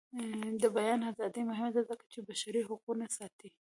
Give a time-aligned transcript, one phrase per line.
[0.61, 3.49] د بیان ازادي مهمه ده ځکه چې بشري حقونه ساتي.